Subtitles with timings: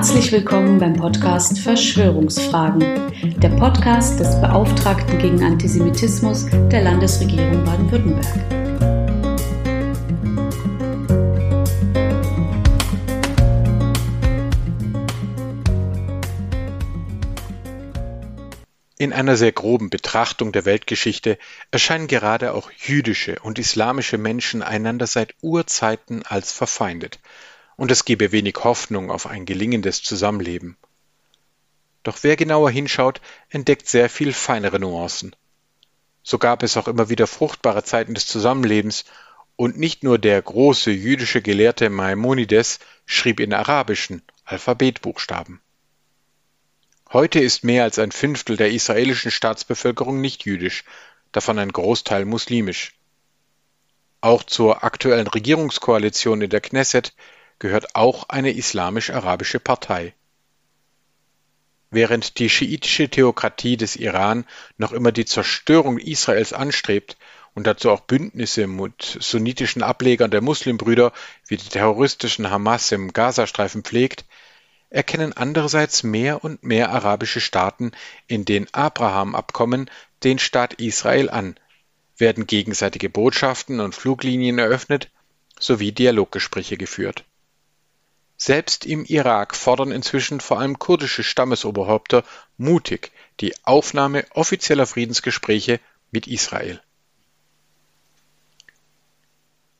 [0.00, 8.24] Herzlich willkommen beim Podcast Verschwörungsfragen, der Podcast des Beauftragten gegen Antisemitismus der Landesregierung Baden-Württemberg.
[18.96, 21.36] In einer sehr groben Betrachtung der Weltgeschichte
[21.70, 27.18] erscheinen gerade auch jüdische und islamische Menschen einander seit Urzeiten als verfeindet,
[27.80, 30.76] und es gebe wenig Hoffnung auf ein gelingendes Zusammenleben.
[32.02, 35.34] Doch wer genauer hinschaut, entdeckt sehr viel feinere Nuancen.
[36.22, 39.06] So gab es auch immer wieder fruchtbare Zeiten des Zusammenlebens,
[39.56, 45.62] und nicht nur der große jüdische Gelehrte Maimonides schrieb in arabischen Alphabetbuchstaben.
[47.10, 50.84] Heute ist mehr als ein Fünftel der israelischen Staatsbevölkerung nicht jüdisch,
[51.32, 52.92] davon ein Großteil muslimisch.
[54.20, 57.14] Auch zur aktuellen Regierungskoalition in der Knesset
[57.60, 60.14] gehört auch eine islamisch-arabische Partei.
[61.92, 64.44] Während die schiitische Theokratie des Iran
[64.76, 67.16] noch immer die Zerstörung Israels anstrebt
[67.54, 71.12] und dazu auch Bündnisse mit sunnitischen Ablegern der Muslimbrüder
[71.46, 74.24] wie die terroristischen Hamas im Gazastreifen pflegt,
[74.88, 77.92] erkennen andererseits mehr und mehr arabische Staaten
[78.26, 79.90] in den Abraham-Abkommen
[80.22, 81.56] den Staat Israel an,
[82.16, 85.10] werden gegenseitige Botschaften und Fluglinien eröffnet
[85.58, 87.24] sowie Dialoggespräche geführt.
[88.42, 92.24] Selbst im Irak fordern inzwischen vor allem kurdische Stammesoberhäupter
[92.56, 95.78] mutig die Aufnahme offizieller Friedensgespräche
[96.10, 96.80] mit Israel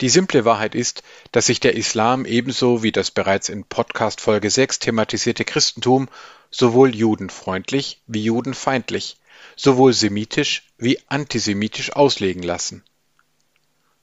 [0.00, 4.48] die simple Wahrheit ist, dass sich der Islam ebenso wie das bereits in Podcast Folge
[4.48, 6.08] 6 thematisierte Christentum
[6.50, 9.18] sowohl judenfreundlich wie judenfeindlich,
[9.56, 12.82] sowohl semitisch wie antisemitisch auslegen lassen.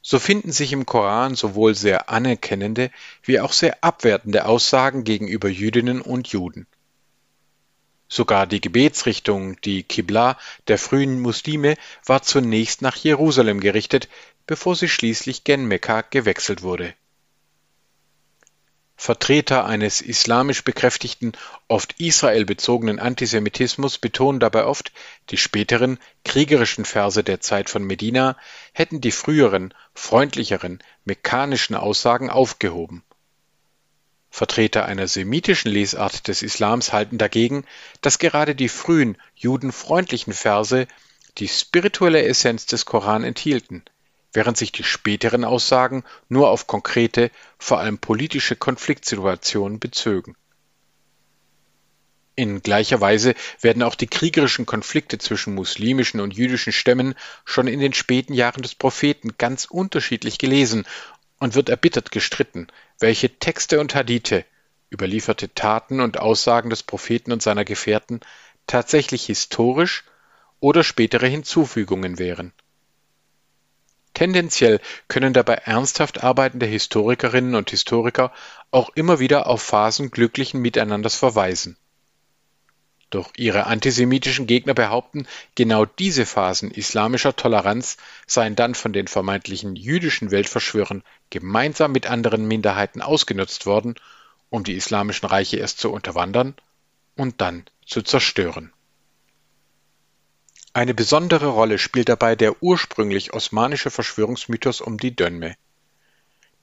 [0.10, 2.92] So finden sich im Koran sowohl sehr anerkennende
[3.24, 6.66] wie auch sehr abwertende Aussagen gegenüber Jüdinnen und Juden.
[8.08, 10.38] Sogar die Gebetsrichtung, die Qibla
[10.70, 14.08] der frühen Muslime, war zunächst nach Jerusalem gerichtet,
[14.46, 16.94] bevor sie schließlich gen Mekka gewechselt wurde.
[19.00, 21.34] Vertreter eines islamisch bekräftigten,
[21.68, 24.92] oft israelbezogenen Antisemitismus betonen dabei oft,
[25.30, 28.36] die späteren, kriegerischen Verse der Zeit von Medina
[28.74, 33.04] hätten die früheren, freundlicheren, mekkanischen Aussagen aufgehoben.
[34.32, 37.66] Vertreter einer semitischen Lesart des Islams halten dagegen,
[38.02, 40.88] dass gerade die frühen judenfreundlichen Verse
[41.38, 43.86] die spirituelle Essenz des Koran enthielten
[44.34, 50.36] während sich die späteren Aussagen nur auf konkrete, vor allem politische Konfliktsituationen bezögen.
[52.36, 57.16] In gleicher Weise werden auch die kriegerischen Konflikte zwischen muslimischen und jüdischen Stämmen
[57.46, 60.86] schon in den späten Jahren des Propheten ganz unterschiedlich gelesen
[61.40, 62.68] und wird erbittert gestritten,
[63.00, 64.46] welche Texte und Hadithe,
[64.94, 68.20] überlieferte Taten und Aussagen des Propheten und seiner Gefährten
[68.68, 70.04] tatsächlich historisch
[70.60, 72.54] oder spätere Hinzufügungen wären
[74.18, 78.34] Tendenziell können dabei ernsthaft arbeitende Historikerinnen und Historiker
[78.72, 81.78] auch immer wieder auf Phasen glücklichen Miteinanders verweisen.
[83.12, 89.76] Doch ihre antisemitischen Gegner behaupten, genau diese Phasen islamischer Toleranz seien dann von den vermeintlichen
[89.76, 93.94] jüdischen Weltverschwörern gemeinsam mit anderen Minderheiten ausgenutzt worden,
[94.50, 96.56] um die islamischen Reiche erst zu unterwandern
[97.16, 98.74] und dann zu zerstören
[100.78, 105.56] eine besondere Rolle spielt dabei der ursprünglich osmanische Verschwörungsmythos um die Dönme.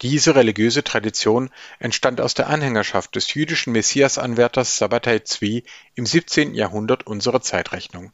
[0.02, 5.64] Diese religiöse Tradition entstand aus der Anhängerschaft des jüdischen Messiasanwärters Sabbatai Zvi
[5.96, 6.54] im 17.
[6.54, 8.12] Jahrhundert unserer Zeitrechnung.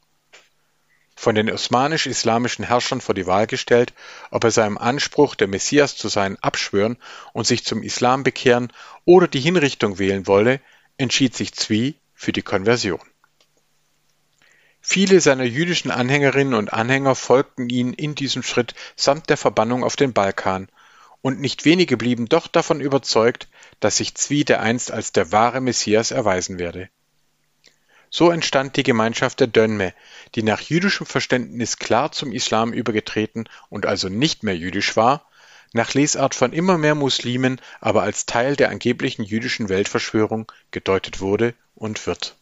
[1.17, 3.93] Von den osmanisch-islamischen Herrschern vor die Wahl gestellt,
[4.31, 6.97] ob er seinem Anspruch, der Messias zu sein, abschwören
[7.35, 8.73] und sich zum Islam bekehren
[9.05, 10.63] oder die Hinrichtung wählen wolle,
[10.97, 13.01] entschied sich Zvi für die Konversion
[14.81, 19.97] Viele seiner jüdischen Anhängerinnen und Anhänger folgten ihm in diesem Schritt samt der Verbannung auf
[19.97, 20.69] den Balkan,
[21.23, 23.49] und nicht wenige blieben doch davon überzeugt,
[23.79, 26.89] dass sich Zvi dereinst als der wahre Messias erweisen werde.
[28.09, 29.95] So entstand die Gemeinschaft der Dönme,
[30.35, 35.29] die nach jüdischem Verständnis klar zum Islam übergetreten und also nicht mehr jüdisch war,
[35.73, 41.55] nach Lesart von immer mehr Muslimen aber als Teil der angeblichen jüdischen Weltverschwörung gedeutet wurde
[41.77, 42.37] und wird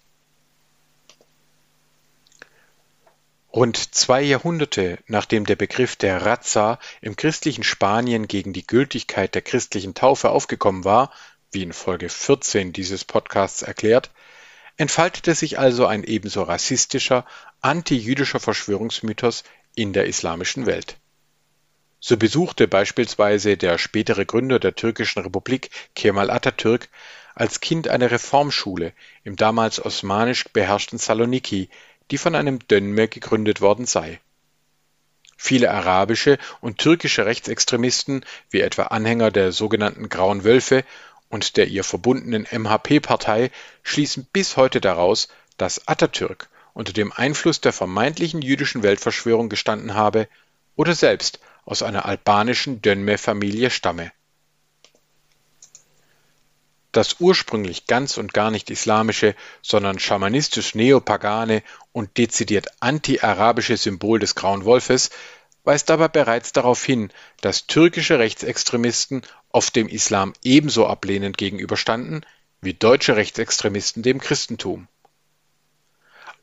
[3.58, 9.42] Rund zwei Jahrhunderte nachdem der Begriff der Razza im christlichen Spanien gegen die Gültigkeit der
[9.42, 11.10] christlichen Taufe aufgekommen war,
[11.50, 14.12] wie in Folge 14 dieses Podcasts erklärt,
[14.76, 17.26] entfaltete sich also ein ebenso rassistischer,
[17.60, 19.42] antijüdischer Verschwörungsmythos
[19.74, 20.96] in der islamischen Welt.
[21.98, 26.88] So besuchte beispielsweise der spätere Gründer der türkischen Republik Kemal Atatürk
[27.34, 28.92] als Kind eine Reformschule
[29.24, 31.70] im damals osmanisch beherrschten Saloniki,
[32.10, 34.20] die von einem Dönme gegründet worden sei.
[35.36, 40.84] Viele arabische und türkische Rechtsextremisten, wie etwa Anhänger der sogenannten Grauen Wölfe
[41.28, 43.50] und der ihr verbundenen MHP-Partei,
[43.82, 50.28] schließen bis heute daraus, dass Atatürk unter dem Einfluss der vermeintlichen jüdischen Weltverschwörung gestanden habe
[50.76, 54.12] oder selbst aus einer albanischen Dönme-Familie stamme.
[56.92, 61.62] Das ursprünglich ganz und gar nicht islamische, sondern schamanistisch-neopagane
[61.92, 65.10] und dezidiert anti-arabische Symbol des Grauen Wolfes
[65.64, 67.10] weist aber bereits darauf hin,
[67.42, 72.24] dass türkische Rechtsextremisten oft dem Islam ebenso ablehnend gegenüberstanden
[72.62, 74.88] wie deutsche Rechtsextremisten dem Christentum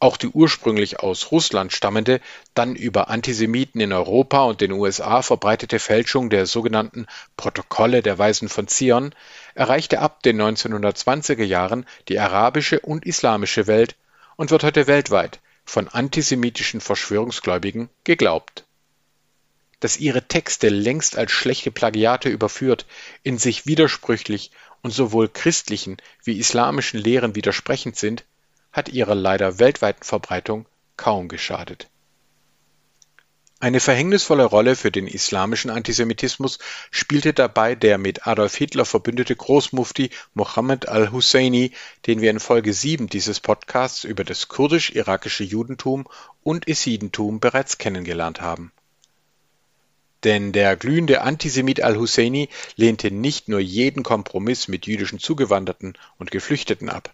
[0.05, 2.21] auch die ursprünglich aus Russland stammende,
[2.53, 7.07] dann über Antisemiten in Europa und den USA verbreitete Fälschung der sogenannten
[7.37, 9.15] Protokolle der Weisen von Zion
[9.55, 13.95] erreichte ab den 1920er Jahren die arabische und islamische Welt
[14.35, 18.63] und wird heute weltweit von antisemitischen Verschwörungsgläubigen geglaubt.
[19.79, 22.85] Dass ihre Texte längst als schlechte Plagiate überführt,
[23.23, 24.51] in sich widersprüchlich
[24.83, 28.23] und sowohl christlichen wie islamischen Lehren widersprechend sind
[28.75, 30.65] hat ihrer leider weltweiten Verbreitung
[30.97, 31.89] kaum geschadet.
[33.61, 36.59] Eine verhängnisvolle Rolle für den islamischen Antisemitismus
[36.91, 41.71] spielte dabei der mit Adolf Hitler verbündete Großmufti Mohammed al-Husseini,
[42.05, 46.05] den wir in Folge 7 dieses Podcasts über das kurdisch-irakische Judentum
[46.43, 48.73] und Isidentum bereits kennengelernt haben.
[50.25, 56.89] Denn der glühende Antisemit al-Husseini lehnte nicht nur jeden Kompromiss mit jüdischen Zugewanderten und Geflüchteten
[56.89, 57.13] ab.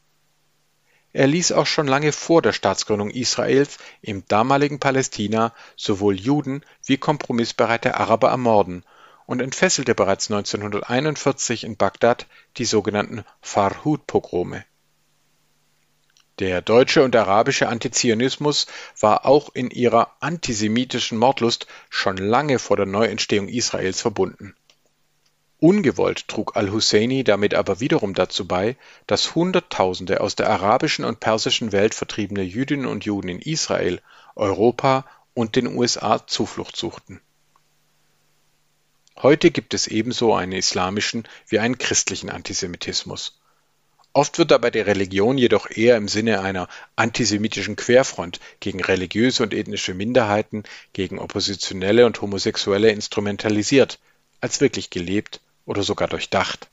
[1.13, 6.97] Er ließ auch schon lange vor der Staatsgründung Israels im damaligen Palästina sowohl Juden wie
[6.97, 8.85] kompromissbereite Araber ermorden
[9.25, 12.27] und entfesselte bereits 1941 in Bagdad
[12.57, 14.63] die sogenannten Farhud-Pogrome.
[16.39, 18.67] Der deutsche und arabische Antizionismus
[18.99, 24.55] war auch in ihrer antisemitischen Mordlust schon lange vor der Neuentstehung Israels verbunden
[25.63, 31.71] Ungewollt trug al-Husseini damit aber wiederum dazu bei, dass Hunderttausende aus der arabischen und persischen
[31.71, 34.01] Welt vertriebene Jüdinnen und Juden in Israel,
[34.35, 35.05] Europa
[35.35, 37.21] und den USA Zuflucht suchten.
[39.21, 43.39] Heute gibt es ebenso einen islamischen wie einen christlichen Antisemitismus.
[44.13, 49.53] Oft wird dabei die Religion jedoch eher im Sinne einer antisemitischen Querfront gegen religiöse und
[49.53, 50.63] ethnische Minderheiten,
[50.93, 53.99] gegen Oppositionelle und Homosexuelle instrumentalisiert,
[54.41, 55.39] als wirklich gelebt
[55.71, 56.69] oder sogar durchdacht.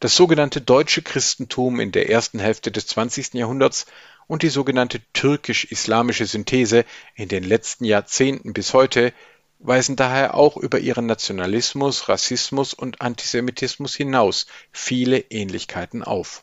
[0.00, 3.34] Das sogenannte deutsche Christentum in der ersten Hälfte des 20.
[3.34, 3.86] Jahrhunderts
[4.26, 6.84] und die sogenannte türkisch-islamische Synthese
[7.14, 9.12] in den letzten Jahrzehnten bis heute
[9.60, 16.42] weisen daher auch über ihren Nationalismus, Rassismus und Antisemitismus hinaus viele Ähnlichkeiten auf.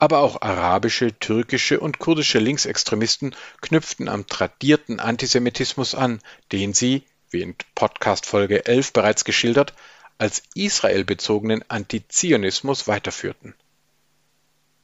[0.00, 7.42] Aber auch arabische, türkische und kurdische Linksextremisten knüpften am tradierten Antisemitismus an, den sie wie
[7.42, 9.74] in Podcast Folge 11 bereits geschildert,
[10.18, 13.54] als israelbezogenen Antizionismus weiterführten.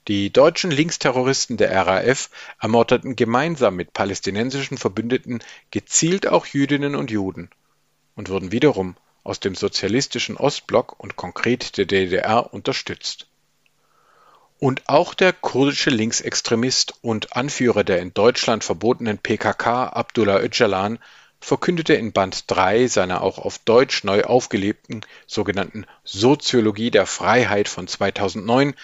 [0.09, 7.51] Die deutschen Linksterroristen der RAF ermordeten gemeinsam mit palästinensischen Verbündeten gezielt auch Jüdinnen und Juden
[8.15, 13.27] und wurden wiederum aus dem sozialistischen Ostblock und konkret der DDR unterstützt.
[14.59, 21.01] Und auch der kurdische Linksextremist und Anführer der in Deutschland verbotenen PKK Abdullah Öcalan
[21.41, 27.87] verkündete in Band 3 seiner auch auf Deutsch neu aufgelebten sogenannten Soziologie der Freiheit von
[27.87, 28.75] 2009,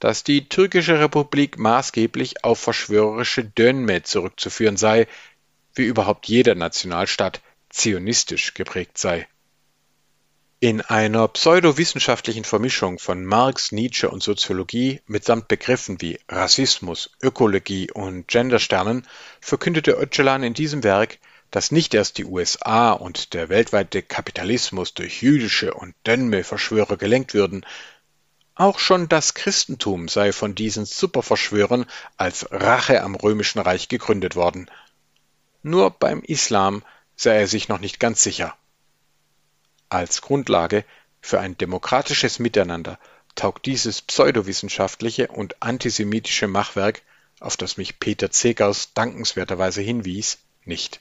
[0.00, 5.06] dass die türkische Republik maßgeblich auf verschwörerische Dönme zurückzuführen sei,
[5.74, 9.26] wie überhaupt jeder Nationalstaat zionistisch geprägt sei.
[10.60, 18.26] In einer pseudowissenschaftlichen Vermischung von Marx, Nietzsche und Soziologie mitsamt Begriffen wie Rassismus, Ökologie und
[18.26, 19.06] Gendersternen
[19.40, 21.18] verkündete Öcalan in diesem Werk,
[21.50, 27.64] dass nicht erst die USA und der weltweite Kapitalismus durch jüdische und Dönme-Verschwörer gelenkt würden,
[28.54, 31.86] auch schon das Christentum sei von diesen Superverschwörern
[32.16, 34.68] als Rache am römischen Reich gegründet worden.
[35.62, 36.82] Nur beim Islam
[37.14, 38.56] sei er sich noch nicht ganz sicher.
[39.88, 40.84] Als Grundlage
[41.20, 42.98] für ein demokratisches Miteinander
[43.36, 47.02] taugt dieses pseudowissenschaftliche und antisemitische Machwerk,
[47.40, 51.00] auf das mich Peter Zegers dankenswerterweise hinwies, nicht.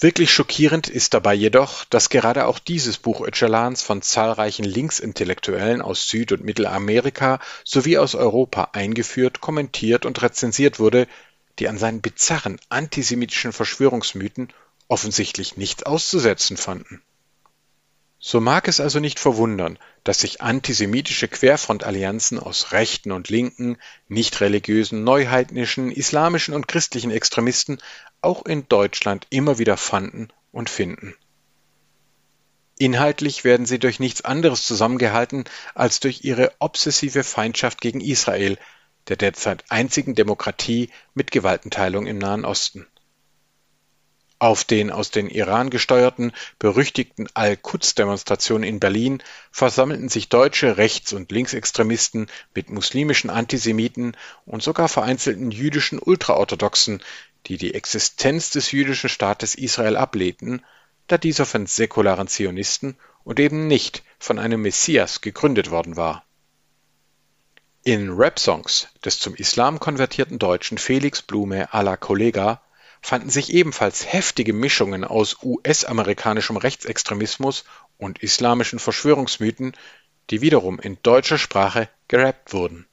[0.00, 6.08] Wirklich schockierend ist dabei jedoch, dass gerade auch dieses Buch Öcalans von zahlreichen Linksintellektuellen aus
[6.08, 11.08] Süd und Mittelamerika sowie aus Europa eingeführt, kommentiert und rezensiert wurde,
[11.58, 14.52] die an seinen bizarren antisemitischen Verschwörungsmythen
[14.86, 17.02] offensichtlich nichts auszusetzen fanden.
[18.20, 23.78] So mag es also nicht verwundern, dass sich antisemitische Querfrontallianzen aus rechten und linken,
[24.08, 27.78] nicht-religiösen, neuheidnischen, islamischen und christlichen Extremisten
[28.20, 31.14] auch in Deutschland immer wieder fanden und finden.
[32.78, 35.44] Inhaltlich werden sie durch nichts anderes zusammengehalten
[35.74, 38.56] als durch ihre obsessive Feindschaft gegen Israel,
[39.08, 42.86] der derzeit einzigen Demokratie mit Gewaltenteilung im Nahen Osten.
[44.40, 49.20] Auf den aus den Iran gesteuerten, berüchtigten Al-Quds-Demonstrationen in Berlin
[49.50, 57.02] versammelten sich deutsche Rechts- und Linksextremisten mit muslimischen Antisemiten und sogar vereinzelten jüdischen Ultraorthodoxen,
[57.46, 60.64] die die Existenz des jüdischen Staates Israel ablehnten,
[61.06, 66.24] da dieser von säkularen Zionisten und eben nicht von einem Messias gegründet worden war.
[67.84, 72.60] In Rap-Songs des zum Islam konvertierten Deutschen Felix Blume à la Kollega
[73.00, 77.64] fanden sich ebenfalls heftige Mischungen aus US-amerikanischem Rechtsextremismus
[77.96, 79.76] und islamischen Verschwörungsmythen,
[80.30, 82.87] die wiederum in deutscher Sprache gerappt wurden.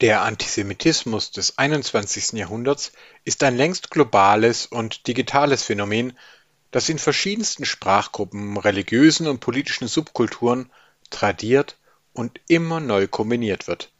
[0.00, 2.32] Der Antisemitismus des 21.
[2.32, 2.92] Jahrhunderts
[3.24, 6.18] ist ein längst globales und digitales Phänomen,
[6.70, 10.70] das in verschiedensten Sprachgruppen, religiösen und politischen Subkulturen
[11.10, 11.78] tradiert
[12.12, 13.90] und immer neu kombiniert wird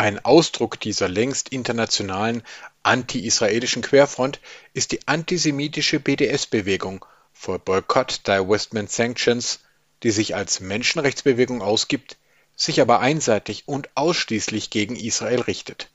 [0.00, 2.42] ein Ausdruck dieser längst internationalen
[2.82, 4.40] anti-israelischen Querfront
[4.72, 9.60] ist die antisemitische BDS-Bewegung for Boycott, Divestment, Sanctions,
[10.02, 12.16] die sich als Menschenrechtsbewegung ausgibt,
[12.60, 15.88] sich aber einseitig und ausschließlich gegen Israel richtet.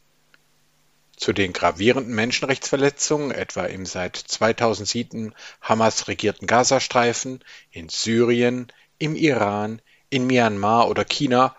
[1.15, 9.81] Zu den gravierenden Menschenrechtsverletzungen, etwa im seit 2007 Hamas regierten Gazastreifen, in Syrien, im Iran,
[10.09, 11.55] in Myanmar oder China,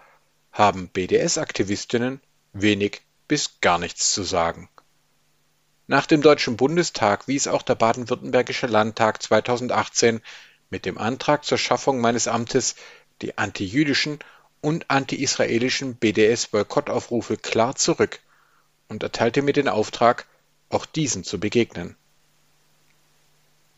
[0.50, 2.20] haben BDS-Aktivistinnen
[2.52, 4.68] wenig bis gar nichts zu sagen.
[5.86, 10.20] Nach dem Deutschen Bundestag wies auch der Baden-Württembergische Landtag 2018
[10.68, 12.74] mit dem Antrag zur Schaffung meines Amtes
[13.22, 14.18] die antijüdischen
[14.66, 18.18] und anti-israelischen BDS-Boykottaufrufe klar zurück
[18.88, 20.26] und erteilte mir den Auftrag,
[20.70, 21.94] auch diesen zu begegnen.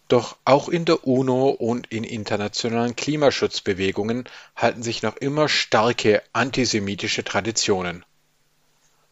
[0.08, 7.22] Doch auch in der UNO und in internationalen Klimaschutzbewegungen halten sich noch immer starke antisemitische
[7.22, 8.02] Traditionen.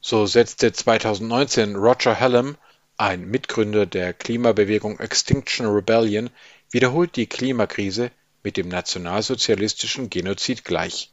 [0.01, 2.57] So setzte 2019 Roger Hallam,
[2.97, 6.31] ein Mitgründer der Klimabewegung Extinction Rebellion,
[6.71, 8.11] wiederholt die Klimakrise
[8.43, 11.13] mit dem nationalsozialistischen Genozid gleich.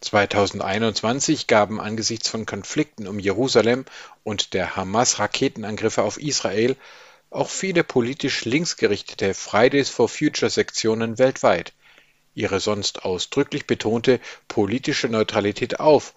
[0.00, 3.84] 2021 gaben angesichts von Konflikten um Jerusalem
[4.24, 6.76] und der Hamas-Raketenangriffe auf Israel
[7.30, 11.72] auch viele politisch linksgerichtete Fridays for Future Sektionen weltweit
[12.36, 16.14] ihre sonst ausdrücklich betonte politische Neutralität auf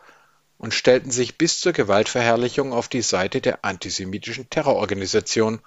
[0.57, 5.62] und stellten sich bis zur Gewaltverherrlichung auf die Seite der antisemitischen Terrororganisation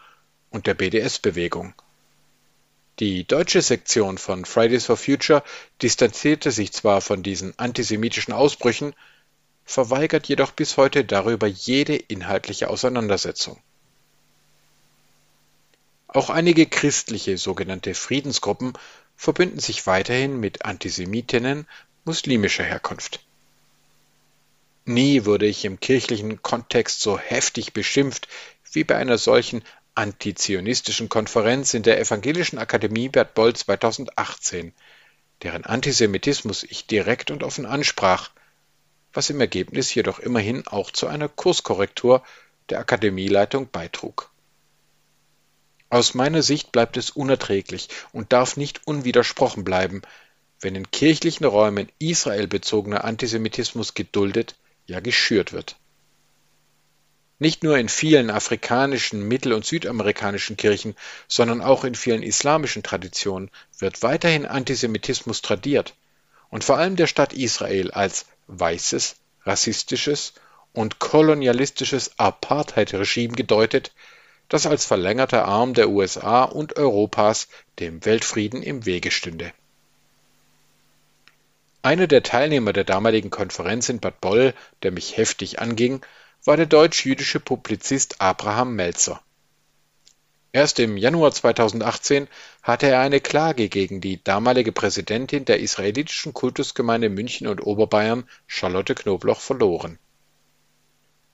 [0.50, 1.75] und der BDS-Bewegung.
[2.99, 5.42] Die deutsche Sektion von Fridays for Future
[5.80, 8.94] distanzierte sich zwar von diesen antisemitischen Ausbrüchen,
[9.64, 13.61] verweigert jedoch bis heute darüber jede inhaltliche Auseinandersetzung.
[16.08, 18.75] Auch einige christliche sogenannte Friedensgruppen
[19.16, 21.66] verbünden sich weiterhin mit Antisemitinnen
[22.04, 23.20] muslimischer Herkunft.
[24.84, 28.28] Nie wurde ich im kirchlichen Kontext so heftig beschimpft
[28.72, 29.62] wie bei einer solchen
[29.94, 34.72] antizionistischen Konferenz in der Evangelischen Akademie Bert Boll 2018,
[35.42, 38.30] deren Antisemitismus ich direkt und offen ansprach,
[39.12, 42.22] was im Ergebnis jedoch immerhin auch zu einer Kurskorrektur
[42.70, 44.30] der Akademieleitung beitrug.
[45.90, 50.00] Aus meiner Sicht bleibt es unerträglich und darf nicht unwidersprochen bleiben,
[50.58, 54.56] wenn in kirchlichen Räumen israelbezogener Antisemitismus geduldet,
[54.87, 55.76] ja geschürt wird.
[57.42, 60.94] Nicht nur in vielen afrikanischen, mittel- und südamerikanischen Kirchen,
[61.26, 65.96] sondern auch in vielen islamischen Traditionen wird weiterhin Antisemitismus tradiert
[66.50, 70.34] und vor allem der Stadt Israel als weißes, rassistisches
[70.72, 73.90] und kolonialistisches Apartheid-Regime gedeutet,
[74.49, 77.49] das als verlängerter Arm der USA und Europas
[77.80, 79.52] dem Weltfrieden im Wege stünde.
[81.82, 86.02] Einer der Teilnehmer der damaligen Konferenz in Bad Boll, der mich heftig anging,
[86.44, 89.22] war der deutsch-jüdische Publizist Abraham Meltzer.
[90.52, 92.28] Erst im Januar 2018
[92.62, 98.94] hatte er eine Klage gegen die damalige Präsidentin der israelitischen Kultusgemeinde München und Oberbayern, Charlotte
[98.94, 99.99] Knobloch, verloren.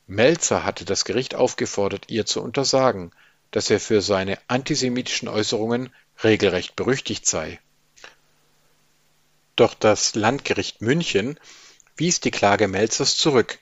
[0.06, 3.10] Meltzer hatte das Gericht aufgefordert, ihr zu untersagen,
[3.50, 5.90] dass er für seine antisemitischen Äußerungen
[6.22, 7.58] regelrecht berüchtigt sei
[9.58, 11.38] doch das Landgericht München
[11.96, 13.58] wies die Klage Melzers zurück,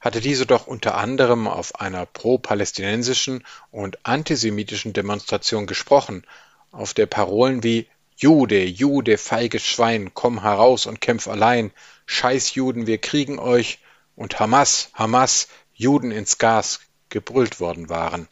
[0.00, 6.24] hatte diese doch unter anderem auf einer pro-palästinensischen und antisemitischen Demonstration gesprochen
[6.70, 11.70] auf der Parolen wie Jude, Jude, feiges Schwein, komm heraus und kämpf allein,
[12.06, 13.78] Scheiß Juden, wir kriegen euch
[14.16, 18.28] und Hamas, Hamas, Juden ins Gas gebrüllt worden waren.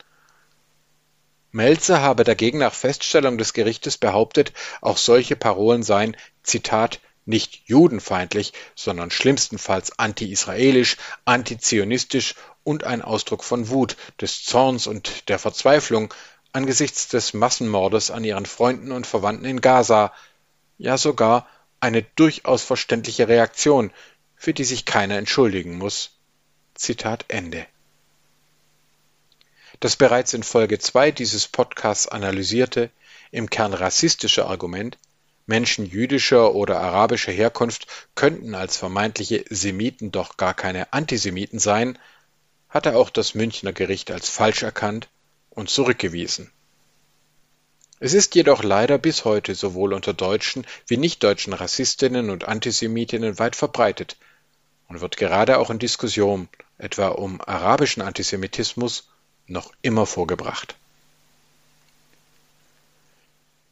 [1.52, 8.52] Melzer habe dagegen nach Feststellung des Gerichtes behauptet, auch solche Parolen seien, Zitat, nicht judenfeindlich,
[8.75, 16.12] sondern schlimmstenfalls anti-israelisch, antizionistisch und ein Ausdruck von Wut, des Zorns und der Verzweiflung
[16.52, 20.12] angesichts des Massenmordes an ihren Freunden und Verwandten in Gaza,
[20.78, 21.47] ja sogar
[21.80, 23.92] eine durchaus verständliche Reaktion,
[24.37, 26.12] für die sich keiner entschuldigen muss.
[26.75, 27.66] Zitat Ende.
[29.80, 32.90] Das bereits in Folge 2 dieses Podcasts analysierte,
[33.30, 34.99] im Kern rassistische Argument,
[35.46, 41.98] Menschen jüdischer oder arabischer Herkunft könnten als vermeintliche Semiten doch gar keine Antisemiten sein,
[42.68, 45.08] hatte auch das Münchner Gericht als falsch erkannt
[45.50, 46.50] und zurückgewiesen.
[47.98, 53.56] Es ist jedoch leider bis heute sowohl unter deutschen wie nichtdeutschen Rassistinnen und Antisemitinnen weit
[53.56, 54.16] verbreitet
[54.88, 59.08] und wird gerade auch in Diskussionen, etwa um arabischen Antisemitismus,
[59.46, 60.76] noch immer vorgebracht.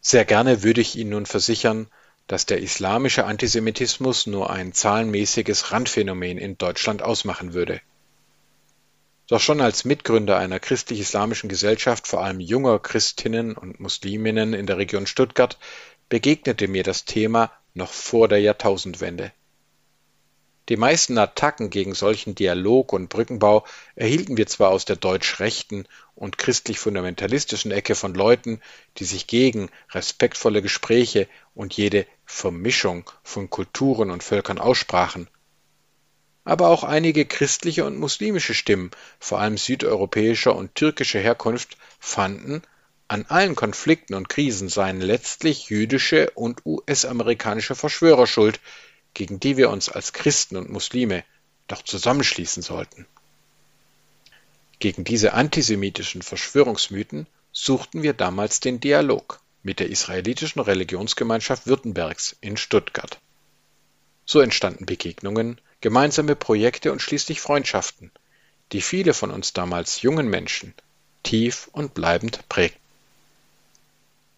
[0.07, 1.87] Sehr gerne würde ich Ihnen nun versichern,
[2.27, 7.81] dass der islamische Antisemitismus nur ein zahlenmäßiges Randphänomen in Deutschland ausmachen würde.
[9.29, 14.77] Doch schon als Mitgründer einer christlich-islamischen Gesellschaft vor allem junger Christinnen und Musliminnen in der
[14.77, 15.59] Region Stuttgart
[16.11, 19.33] begegnete mir das Thema noch vor der Jahrtausendwende.
[20.71, 23.67] Die meisten Attacken gegen solchen Dialog und Brückenbau
[23.97, 28.63] erhielten wir zwar aus der deutsch-rechten und christlich-fundamentalistischen Ecke von Leuten,
[28.97, 35.29] die sich gegen respektvolle Gespräche und jede Vermischung von Kulturen und Völkern aussprachen.
[36.45, 42.63] Aber auch einige christliche und muslimische Stimmen, vor allem südeuropäischer und türkischer Herkunft, fanden,
[43.07, 48.61] an allen Konflikten und Krisen seien letztlich jüdische und US-amerikanische Verschwörer schuld,
[49.15, 51.25] gegen die wir uns als Christen und Muslime
[51.69, 53.07] doch zusammenschließen sollten.
[54.81, 62.57] Gegen diese antisemitischen Verschwörungsmythen suchten wir damals den Dialog mit der israelitischen Religionsgemeinschaft Württembergs in
[62.57, 63.19] Stuttgart.
[64.27, 68.11] So entstanden Begegnungen, gemeinsame Projekte und schließlich Freundschaften,
[68.73, 70.75] die viele von uns damals jungen Menschen
[71.23, 72.84] tief und bleibend prägten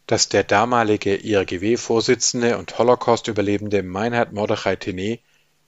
[0.07, 5.19] dass der damalige IRGW-Vorsitzende und Holocaust-Überlebende Meinhard Mordechai Tene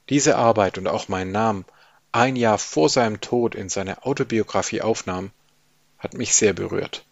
[0.09, 1.65] diese Arbeit und auch meinen Namen
[2.11, 5.31] ein Jahr vor seinem Tod in seine Autobiografie aufnahm,
[5.99, 7.05] hat mich sehr berührt.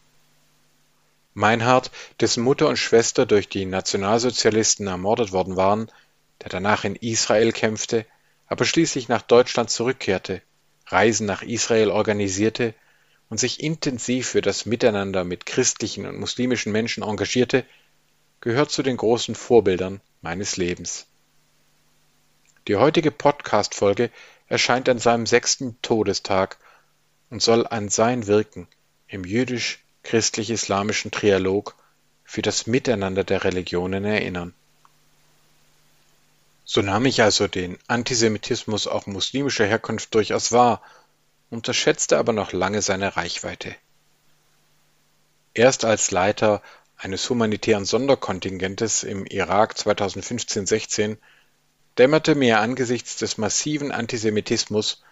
[1.33, 5.91] Meinhard, dessen Mutter und Schwester durch die Nationalsozialisten ermordet worden waren,
[6.41, 8.05] der danach in Israel kämpfte,
[8.47, 10.41] aber schließlich nach Deutschland zurückkehrte,
[10.87, 12.73] Reisen nach Israel organisierte
[13.29, 17.65] und sich intensiv für das Miteinander mit christlichen und muslimischen Menschen engagierte,
[18.41, 21.07] gehört zu den großen Vorbildern meines Lebens.
[22.67, 24.11] Die heutige Podcast-Folge
[24.47, 26.57] erscheint an seinem sechsten Todestag
[27.29, 28.67] und soll an sein Wirken
[29.07, 31.75] im jüdisch-christlich-islamischen Trialog
[32.23, 34.53] für das Miteinander der Religionen erinnern.
[36.65, 40.81] So nahm ich also den Antisemitismus auch muslimischer Herkunft durchaus wahr
[41.49, 43.75] unterschätzte aber noch lange seine Reichweite.
[45.53, 46.61] Erst als Leiter
[46.97, 51.17] eines humanitären Sonderkontingentes im Irak 2015-16
[51.97, 55.03] dämmerte mir angesichts des massiven Antisemitismus,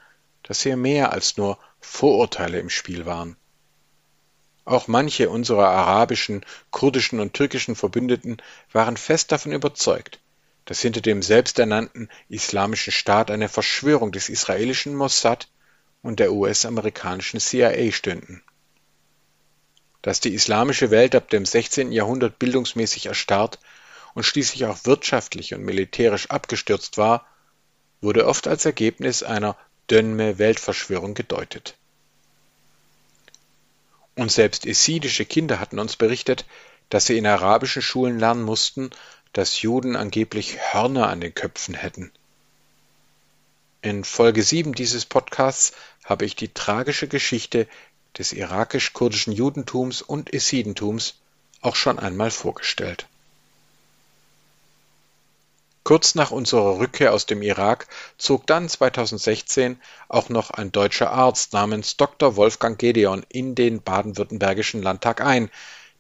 [0.44, 3.38] dass hier mehr als nur Vorurteile im Spiel waren.
[4.66, 8.38] Auch manche unserer arabischen, kurdischen und türkischen Verbündeten
[8.72, 10.20] waren fest davon überzeugt,
[10.66, 15.48] dass hinter dem selbsternannten Islamischen Staat eine Verschwörung des israelischen Mossad
[16.06, 18.44] und der US-amerikanischen CIA stünden.
[20.04, 21.92] Dass die islamische Welt ab dem 16.
[21.92, 23.58] Jahrhundert bildungsmäßig erstarrt
[24.14, 27.26] und schließlich auch wirtschaftlich und militärisch abgestürzt war,
[28.02, 29.58] wurde oft als Ergebnis einer
[29.90, 31.74] Dönme-Weltverschwörung gedeutet.
[34.16, 36.46] Und selbst esidische Kinder hatten uns berichtet,
[36.90, 38.92] dass sie in arabischen Schulen lernen mussten,
[39.34, 42.12] dass Juden angeblich Hörner an den Köpfen hätten.
[43.86, 45.72] In Folge 7 dieses Podcasts
[46.06, 47.68] habe ich die tragische Geschichte
[48.18, 51.16] des irakisch-kurdischen Judentums und Essidentums
[51.62, 53.08] auch schon einmal vorgestellt.
[55.84, 57.88] Kurz nach unserer Rückkehr aus dem Irak
[58.18, 62.36] zog dann 2016 auch noch ein deutscher Arzt namens Dr.
[62.36, 65.52] Wolfgang Gedeon in den baden-württembergischen Landtag ein,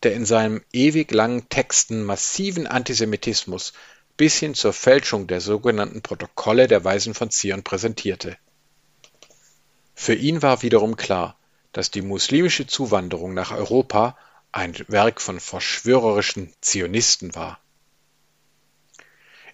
[0.01, 3.73] der in seinem ewig langen Texten massiven Antisemitismus
[4.17, 8.37] bis hin zur Fälschung der sogenannten Protokolle der Weisen von Zion präsentierte.
[9.95, 11.37] Für ihn war wiederum klar,
[11.71, 14.17] dass die muslimische Zuwanderung nach Europa
[14.51, 17.59] ein Werk von verschwörerischen Zionisten war.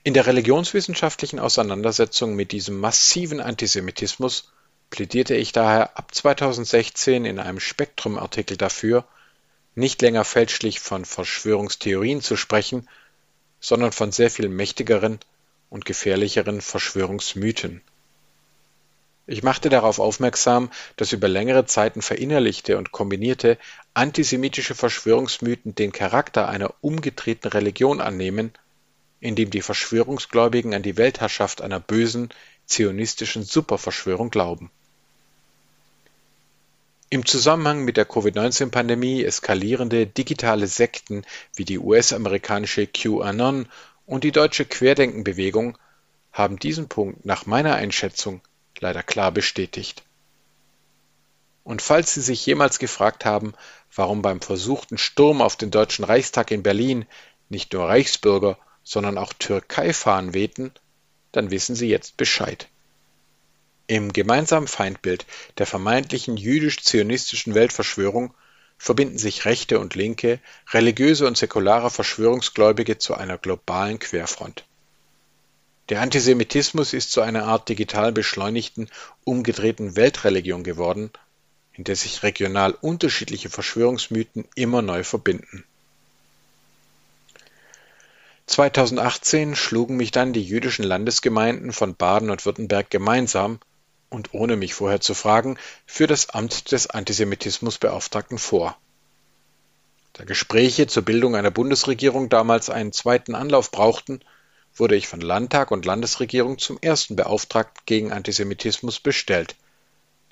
[0.04, 4.52] In der religionswissenschaftlichen Auseinandersetzung mit diesem massiven Antisemitismus
[4.90, 9.06] plädierte ich daher ab 2016 in einem Spektrum-Artikel dafür,
[9.76, 12.90] nicht länger fälschlich von Verschwörungstheorien zu sprechen,
[13.60, 15.20] sondern von sehr viel mächtigeren
[15.70, 17.82] und gefährlicheren Verschwörungsmythen.
[19.32, 23.58] Ich machte darauf aufmerksam, dass über längere Zeiten verinnerlichte und kombinierte
[23.94, 28.52] antisemitische Verschwörungsmythen den Charakter einer umgedrehten Religion annehmen,
[29.22, 32.28] indem die Verschwörungsgläubigen an die Weltherrschaft einer bösen,
[32.66, 34.70] zionistischen Superverschwörung glauben.
[37.10, 41.24] Im Zusammenhang mit der Covid-19-Pandemie eskalierende digitale Sekten
[41.56, 43.70] wie die US-amerikanische QAnon
[44.06, 45.78] und die deutsche Querdenkenbewegung
[46.34, 48.42] haben diesen Punkt nach meiner Einschätzung
[48.82, 50.04] leider klar bestätigt.
[51.64, 53.54] Und falls Sie sich jemals gefragt haben,
[53.96, 57.06] warum beim versuchten Sturm auf den Deutschen Reichstag in Berlin
[57.50, 60.72] nicht nur Reichsbürger, sondern auch Türkei-Fahnen wehten,
[61.32, 62.68] dann wissen Sie jetzt Bescheid.
[63.88, 65.26] Im gemeinsamen Feindbild
[65.58, 68.34] der vermeintlichen jüdisch-zionistischen Weltverschwörung
[68.78, 70.40] verbinden sich rechte und linke,
[70.72, 74.66] religiöse und säkulare Verschwörungsgläubige zu einer globalen Querfront.
[75.92, 78.88] Der Antisemitismus ist zu einer Art digital beschleunigten,
[79.26, 81.12] umgedrehten Weltreligion geworden,
[81.74, 85.66] in der sich regional unterschiedliche Verschwörungsmythen immer neu verbinden.
[88.46, 93.60] 2018 schlugen mich dann die jüdischen Landesgemeinden von Baden und Württemberg gemeinsam
[94.10, 98.78] und ohne mich vorher zu fragen für das Amt des Antisemitismusbeauftragten vor.
[100.14, 104.22] Da Gespräche zur Bildung einer Bundesregierung damals einen zweiten Anlauf brauchten,
[104.76, 109.56] wurde ich von Landtag und Landesregierung zum ersten Beauftragten gegen Antisemitismus bestellt,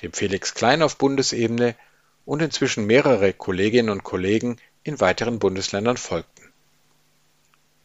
[0.01, 1.75] dem Felix Klein auf Bundesebene
[2.25, 6.49] und inzwischen mehrere Kolleginnen und Kollegen in weiteren Bundesländern folgten.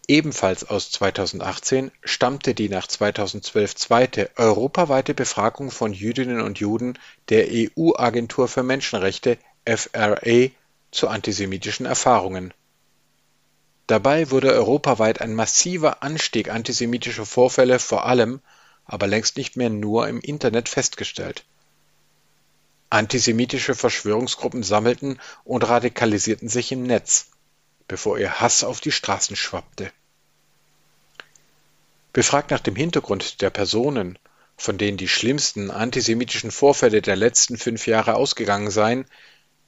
[0.07, 6.99] Ebenfalls aus 2018 stammte die nach 2012 zweite europaweite Befragung von Jüdinnen und Juden
[7.31, 10.51] der EU-Agentur für Menschenrechte FRA
[10.91, 12.53] zu antisemitischen Erfahrungen
[13.87, 18.41] Dabei wurde europaweit ein massiver Anstieg antisemitischer Vorfälle vor allem,
[18.87, 21.45] aber längst nicht mehr nur im Internet festgestellt.
[22.89, 27.27] Antisemitische Verschwörungsgruppen sammelten und radikalisierten sich im Netz,
[27.89, 29.91] bevor ihr Hass auf die Straßen schwappte.
[32.13, 34.19] Befragt nach dem Hintergrund der Personen,
[34.57, 39.05] von denen die schlimmsten antisemitischen Vorfälle der letzten fünf Jahre ausgegangen seien,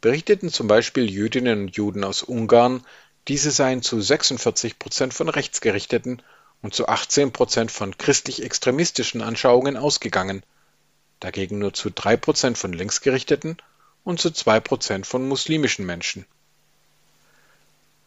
[0.01, 2.87] berichteten zum Beispiel Jüdinnen und Juden aus Ungarn
[3.29, 6.23] diese seien zu 46 Prozent von rechtsgerichteten
[6.62, 10.45] und zu 18 Prozent von christlich-extremistischen Anschauungen ausgegangen,
[11.21, 13.57] dagegen nur zu 3 Prozent von linksgerichteten
[14.05, 16.25] und zu 2 Prozent von muslimischen Menschen.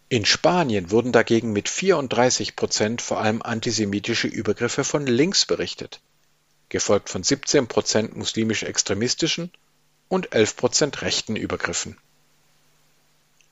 [0.07, 5.99] In Spanien wurden dagegen mit 34 Prozent vor allem antisemitische Übergriffe von links berichtet,
[6.69, 9.51] gefolgt von 17 Prozent muslimisch-extremistischen
[10.07, 11.97] und 11 Prozent rechten Übergriffen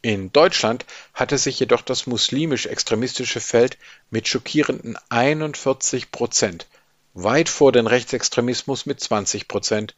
[0.07, 3.77] in Deutschland hatte sich jedoch das muslimisch-extremistische Feld
[4.09, 6.65] mit schockierenden 41 Prozent
[7.13, 9.95] weit vor den Rechtsextremismus mit 20 Prozent,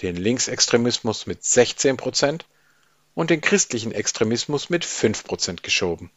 [0.00, 2.46] den Linksextremismus mit 16 Prozent
[3.14, 6.12] und den christlichen Extremismus mit 5 Prozent geschoben.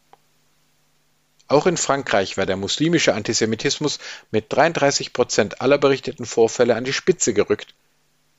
[1.48, 3.98] Auch in Frankreich war der muslimische Antisemitismus
[4.30, 7.74] mit 33 Prozent aller berichteten Vorfälle an die Spitze gerückt,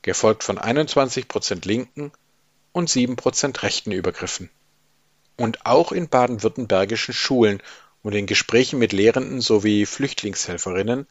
[0.01, 2.13] gefolgt von 21 Prozent linken
[2.71, 4.49] und 7 Prozent rechten Übergriffen
[5.37, 7.61] und auch in baden-württembergischen Schulen
[8.01, 11.07] und in Gesprächen mit Lehrenden sowie Flüchtlingshelferinnen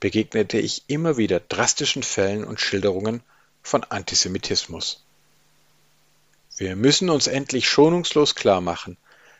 [0.00, 3.22] begegnete ich immer wieder drastischen Fällen und Schilderungen
[3.62, 5.04] von Antisemitismus.
[6.56, 8.96] Wir müssen uns endlich schonungslos klarmachen,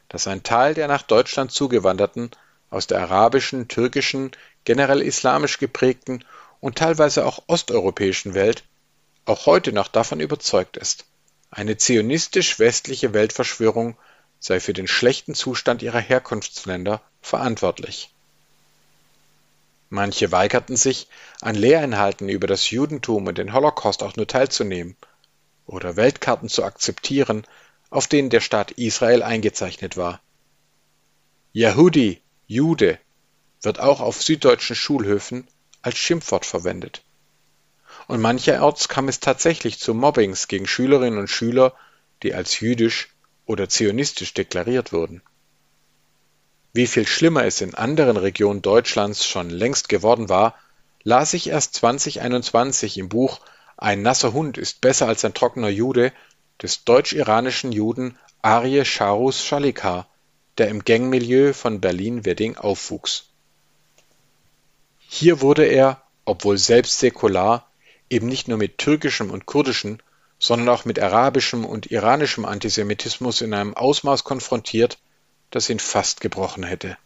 [0.09, 2.31] dass ein Teil der nach Deutschland zugewanderten,
[2.71, 4.31] aus der arabischen, türkischen,
[4.65, 6.25] generell islamisch geprägten
[6.61, 8.65] und teilweise auch osteuropäischen Welt
[9.25, 11.05] auch heute noch davon überzeugt ist,
[11.51, 13.97] eine zionistisch-westliche Weltverschwörung
[14.43, 18.11] sei für den schlechten Zustand ihrer Herkunftsländer verantwortlich.
[19.89, 21.07] Manche weigerten sich,
[21.41, 24.97] an Lehrinhalten über das Judentum und den Holocaust auch nur teilzunehmen
[25.65, 27.47] oder Weltkarten zu akzeptieren,
[27.89, 30.21] auf denen der Staat Israel eingezeichnet war.
[31.53, 32.99] Yahudi, Jude,
[33.61, 35.47] wird auch auf süddeutschen Schulhöfen
[35.83, 37.03] als Schimpfwort verwendet.
[38.09, 41.77] Und mancherorts kam es tatsächlich zu Mobbings gegen Schülerinnen und Schüler,
[42.25, 43.12] die als jüdisch
[43.53, 45.23] oder zionistisch deklariert wurden.
[46.73, 50.55] Wie viel schlimmer es in anderen Regionen Deutschlands schon längst geworden war,
[51.05, 53.41] las ich erst 2021 im Buch
[53.77, 56.12] Ein nasser Hund ist besser als ein trockener Jude
[56.62, 60.09] des deutsch-iranischen Juden Arie Charus Shalikar,
[60.59, 63.29] der im Gangmilieu von Berlin-Wedding aufwuchs.
[64.99, 67.71] Hier wurde er, obwohl selbst säkular,
[68.09, 69.99] eben nicht nur mit türkischem und kurdischem,
[70.43, 74.99] sondern auch mit arabischem und iranischem Antisemitismus in einem Ausmaß konfrontiert,
[75.53, 76.99] das ihn fast gebrochen hätte.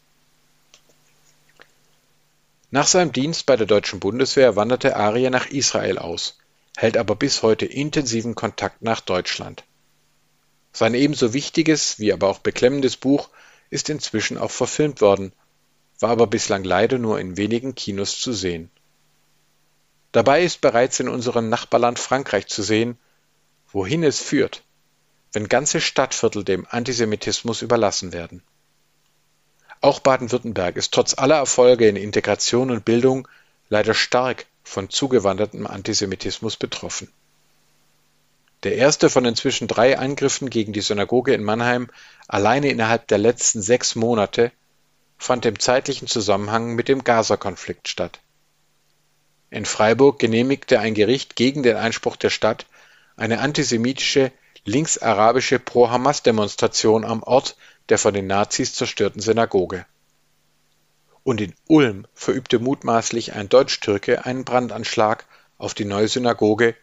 [2.70, 6.38] Nach seinem Dienst bei der deutschen Bundeswehr wanderte Arie nach Israel aus,
[6.78, 9.64] hält aber bis heute intensiven Kontakt nach Deutschland.
[10.72, 13.28] Sein ebenso wichtiges wie aber auch beklemmendes Buch
[13.68, 15.32] ist inzwischen auch verfilmt worden,
[16.00, 18.70] war aber bislang leider nur in wenigen Kinos zu sehen.
[20.12, 22.98] Dabei ist bereits in unserem Nachbarland Frankreich zu sehen,
[23.72, 24.62] wohin es führt,
[25.32, 28.42] wenn ganze Stadtviertel dem Antisemitismus überlassen werden.
[29.80, 33.28] Auch Baden-Württemberg ist trotz aller Erfolge in Integration und Bildung
[33.68, 37.12] leider stark von zugewandertem Antisemitismus betroffen.
[38.62, 41.88] Der erste von inzwischen drei Angriffen gegen die Synagoge in Mannheim
[42.26, 44.50] alleine innerhalb der letzten sechs Monate
[45.18, 48.20] fand im zeitlichen Zusammenhang mit dem Gaza-Konflikt statt.
[49.50, 52.66] In Freiburg genehmigte ein Gericht gegen den Einspruch der Stadt
[53.16, 54.32] eine antisemitische
[54.64, 57.56] linksarabische Pro-Hamas-Demonstration am Ort
[57.88, 59.86] der von den Nazis zerstörten Synagoge.
[61.22, 65.24] Und in Ulm verübte mutmaßlich ein Deutsch-Türke einen Brandanschlag
[65.58, 66.74] auf die neue Synagoge,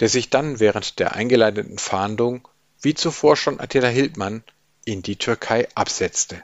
[0.00, 2.48] der sich dann während der eingeleiteten Fahndung,
[2.80, 4.42] wie zuvor schon Attila Hildmann,
[4.84, 6.42] in die Türkei absetzte.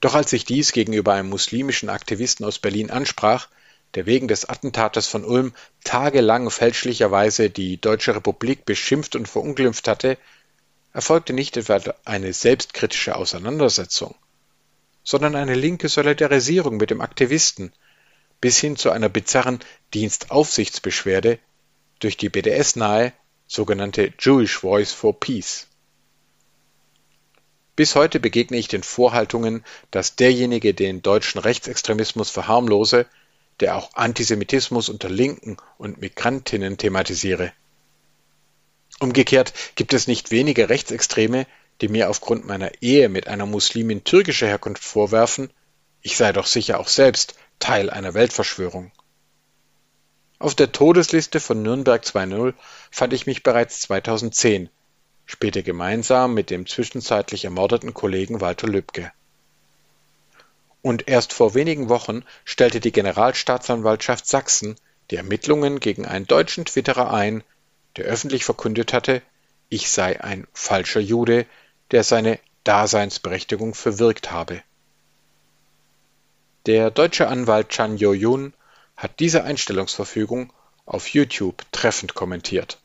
[0.00, 3.48] Doch als sich dies gegenüber einem muslimischen Aktivisten aus Berlin ansprach,
[3.94, 10.18] der wegen des Attentates von Ulm tagelang fälschlicherweise die Deutsche Republik beschimpft und verunglimpft hatte,
[10.92, 14.14] erfolgte nicht etwa eine selbstkritische Auseinandersetzung,
[15.04, 17.72] sondern eine linke Solidarisierung mit dem Aktivisten
[18.40, 19.60] bis hin zu einer bizarren
[19.94, 21.38] Dienstaufsichtsbeschwerde
[21.98, 23.12] durch die BDS-nahe
[23.46, 25.66] sogenannte Jewish Voice for Peace.
[27.74, 33.06] Bis heute begegne ich den Vorhaltungen, dass derjenige den deutschen Rechtsextremismus verharmlose,
[33.60, 37.52] der auch Antisemitismus unter Linken und Migrantinnen thematisiere.
[39.00, 41.46] Umgekehrt gibt es nicht wenige Rechtsextreme,
[41.80, 45.50] die mir aufgrund meiner Ehe mit einer Muslimin türkischer Herkunft vorwerfen,
[46.02, 48.92] ich sei doch sicher auch selbst Teil einer Weltverschwörung.
[50.38, 52.54] Auf der Todesliste von Nürnberg 2.0
[52.90, 54.68] fand ich mich bereits 2010,
[55.26, 59.12] später gemeinsam mit dem zwischenzeitlich ermordeten Kollegen Walter Lübcke.
[60.82, 64.76] Und erst vor wenigen Wochen stellte die Generalstaatsanwaltschaft Sachsen
[65.10, 67.42] die Ermittlungen gegen einen deutschen Twitterer ein,
[67.96, 69.22] der öffentlich verkündet hatte,
[69.70, 71.46] ich sei ein falscher Jude,
[71.90, 74.62] der seine Daseinsberechtigung verwirkt habe.
[76.66, 78.52] Der deutsche Anwalt Chan Yo-Yun
[78.96, 80.52] hat diese Einstellungsverfügung
[80.84, 82.78] auf YouTube treffend kommentiert.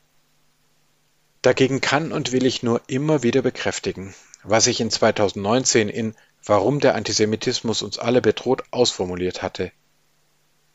[1.42, 6.14] Dagegen kann und will ich nur immer wieder bekräftigen, was ich in 2019 in
[6.46, 9.72] Warum der Antisemitismus uns alle bedroht ausformuliert hatte.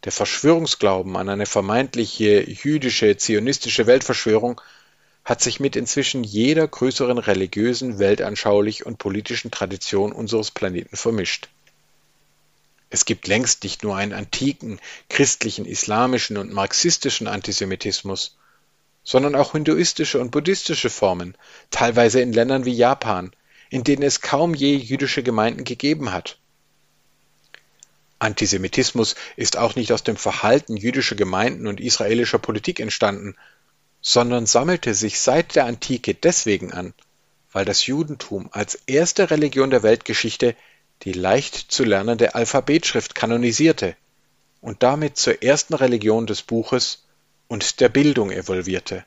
[0.03, 4.61] Der Verschwörungsglauben an eine vermeintliche jüdische, zionistische Weltverschwörung
[5.25, 11.49] hat sich mit inzwischen jeder größeren religiösen, weltanschaulich und politischen Tradition unseres Planeten vermischt.
[12.89, 14.79] Es gibt längst nicht nur einen antiken,
[15.09, 18.37] christlichen, islamischen und marxistischen Antisemitismus,
[19.03, 21.35] sondern auch hinduistische und buddhistische Formen,
[21.69, 23.31] teilweise in Ländern wie Japan,
[23.69, 26.37] in denen es kaum je jüdische Gemeinden gegeben hat.
[28.19, 33.35] Antisemitismus ist auch nicht aus dem Verhalten jüdischer Gemeinden und israelischer Politik entstanden,
[34.01, 36.93] sondern sammelte sich seit der Antike deswegen an,
[37.51, 40.55] weil das Judentum als erste Religion der Weltgeschichte
[41.03, 43.95] die leicht zu lernende Alphabetschrift kanonisierte
[44.61, 47.03] und damit zur ersten Religion des Buches
[47.47, 49.05] und der Bildung evolvierte.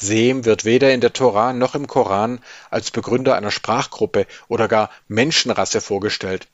[0.00, 4.90] Sem wird weder in der Tora noch im Koran als Begründer einer Sprachgruppe oder gar
[5.08, 6.46] Menschenrasse vorgestellt,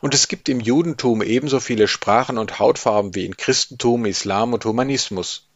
[0.00, 4.64] und es gibt im Judentum ebenso viele Sprachen und Hautfarben wie in Christentum, Islam und
[4.64, 5.48] Humanismus.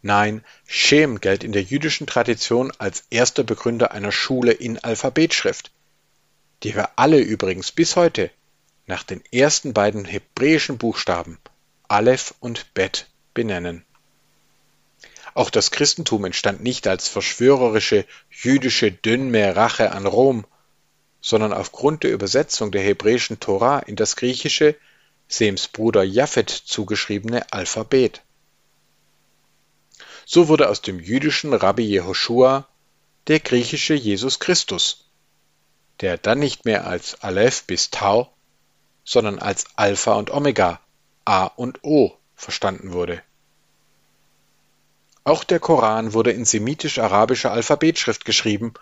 [0.00, 5.72] Nein, Shem gilt in der jüdischen Tradition als erster Begründer einer Schule in Alphabetschrift,
[6.62, 8.30] die wir alle übrigens bis heute
[8.86, 11.38] nach den ersten beiden hebräischen Buchstaben
[11.88, 13.84] Aleph und Bet benennen.
[15.34, 20.44] Auch das Christentum entstand nicht als verschwörerische jüdische Dünme-Rache an Rom,
[21.20, 24.76] sondern aufgrund der Übersetzung der hebräischen Tora in das griechische,
[25.28, 28.22] Sems Bruder Japhet zugeschriebene Alphabet.
[30.24, 32.66] So wurde aus dem jüdischen Rabbi Jehoschua
[33.26, 35.10] der griechische Jesus Christus,
[36.00, 38.32] der dann nicht mehr als Aleph bis Tau,
[39.04, 40.80] sondern als Alpha und Omega,
[41.24, 43.22] A und O verstanden wurde.
[45.28, 48.72] Auch der Koran wurde in semitisch-arabischer Alphabetschrift geschrieben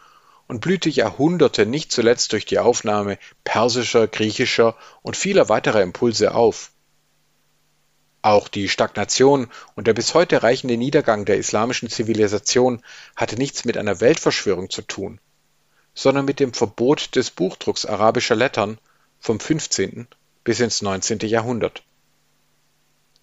[0.47, 6.71] und blühte Jahrhunderte nicht zuletzt durch die Aufnahme persischer, griechischer und vieler weiterer Impulse auf.
[8.23, 12.81] Auch die Stagnation und der bis heute reichende Niedergang der islamischen Zivilisation
[13.17, 15.19] hatte nichts mit einer Weltverschwörung zu tun,
[15.97, 18.79] sondern mit dem Verbot des Buchdrucks arabischer Lettern
[19.19, 20.07] vom 15.
[20.45, 21.19] bis ins 19.
[21.23, 21.83] Jahrhundert.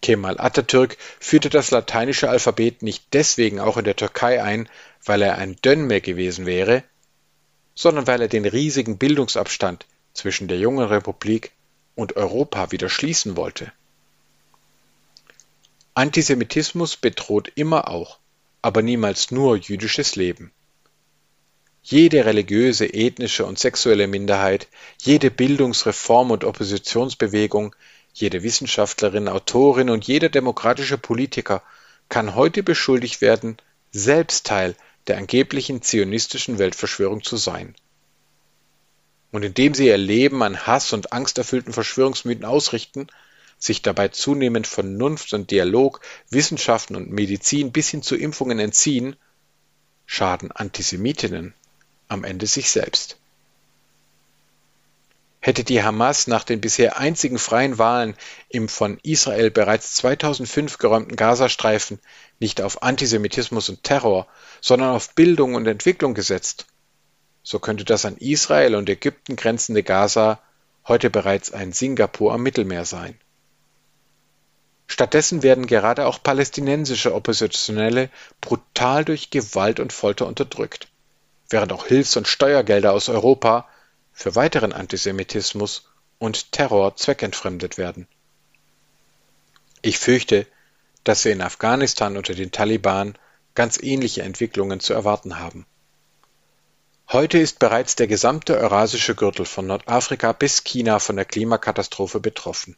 [0.04, 4.70] Kemal Atatürk führte das lateinische Alphabet nicht deswegen auch in der Türkei ein,
[5.04, 6.84] weil er ein Dönme gewesen wäre,
[7.74, 11.52] sondern weil er den riesigen Bildungsabstand zwischen der jungen Republik
[11.96, 13.72] und Europa wieder schließen wollte.
[15.96, 18.20] Antisemitismus bedroht immer auch,
[18.62, 20.52] aber niemals nur jüdisches Leben.
[21.82, 24.68] Jede religiöse, ethnische und sexuelle Minderheit,
[25.02, 27.76] jede Bildungsreform und Oppositionsbewegung,
[28.14, 31.64] jede Wissenschaftlerin, Autorin und jeder demokratische Politiker
[32.10, 33.58] kann heute beschuldigt werden,
[33.92, 34.76] selbst Teil
[35.08, 37.76] der angeblichen zionistischen Weltverschwörung zu sein.
[39.32, 43.08] Und indem sie ihr Leben an Hass und angsterfüllten Verschwörungsmythen ausrichten,
[43.58, 49.16] sich dabei zunehmend Vernunft und Dialog, Wissenschaften und Medizin bis hin zu Impfungen entziehen,
[50.06, 51.54] schaden Antisemitinnen
[52.10, 53.18] am Ende sich selbst.
[55.46, 58.16] Hätte die Hamas nach den bisher einzigen freien Wahlen
[58.48, 62.00] im von Israel bereits 2005 geräumten Gazastreifen
[62.40, 64.26] nicht auf Antisemitismus und Terror,
[64.62, 66.68] sondern auf Bildung und Entwicklung gesetzt,
[67.44, 70.40] so könnte das an Israel und Ägypten grenzende Gaza
[70.88, 73.20] heute bereits ein Singapur am Mittelmeer sein.
[74.88, 80.88] Stattdessen werden gerade auch palästinensische Oppositionelle brutal durch Gewalt und Folter unterdrückt,
[81.50, 83.68] während auch Hilfs- und Steuergelder aus Europa
[84.14, 88.08] für weiteren Antisemitismus und Terror zweckentfremdet werden.
[89.82, 90.48] Ich fürchte,
[91.04, 93.18] dass wir in Afghanistan unter den Taliban
[93.56, 95.66] ganz ähnliche Entwicklungen zu erwarten haben.
[97.12, 102.78] Heute ist bereits der gesamte eurasische Gürtel von Nordafrika bis China von der Klimakatastrophe betroffen.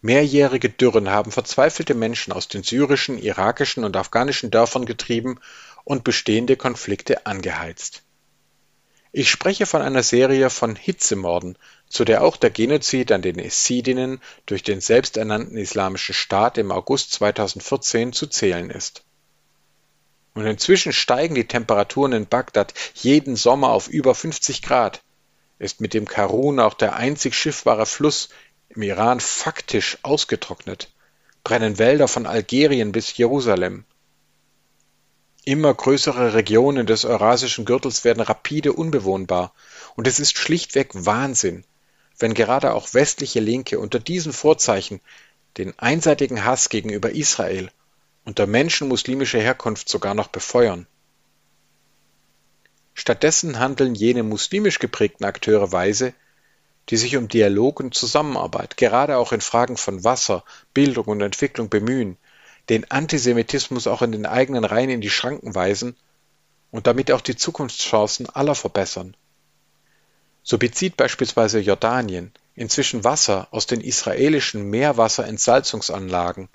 [0.00, 5.40] Mehrjährige Dürren haben verzweifelte Menschen aus den syrischen, irakischen und afghanischen Dörfern getrieben
[5.84, 8.02] und bestehende Konflikte angeheizt.
[9.12, 11.56] Ich spreche von einer Serie von Hitzemorden,
[11.88, 17.12] zu der auch der Genozid an den Essidinnen durch den selbsternannten Islamischen Staat im August
[17.12, 19.02] 2014 zu zählen ist.
[20.34, 25.02] Und inzwischen steigen die Temperaturen in Bagdad jeden Sommer auf über 50 Grad,
[25.58, 28.28] ist mit dem Karun auch der einzig schiffbare Fluss
[28.68, 30.92] im Iran faktisch ausgetrocknet,
[31.42, 33.84] brennen Wälder von Algerien bis Jerusalem.
[35.44, 39.54] Immer größere Regionen des eurasischen Gürtels werden rapide unbewohnbar,
[39.96, 41.64] und es ist schlichtweg Wahnsinn,
[42.18, 45.00] wenn gerade auch westliche Linke unter diesen Vorzeichen
[45.56, 47.70] den einseitigen Hass gegenüber Israel
[48.24, 50.86] unter Menschen muslimischer Herkunft sogar noch befeuern.
[52.92, 56.12] Stattdessen handeln jene muslimisch geprägten Akteure weise,
[56.90, 61.70] die sich um Dialog und Zusammenarbeit, gerade auch in Fragen von Wasser, Bildung und Entwicklung
[61.70, 62.18] bemühen,
[62.68, 65.96] den Antisemitismus auch in den eigenen Reihen in die Schranken weisen
[66.70, 69.16] und damit auch die Zukunftschancen aller verbessern.
[70.42, 76.48] So bezieht beispielsweise Jordanien inzwischen Wasser aus den israelischen Meerwasserentsalzungsanlagen,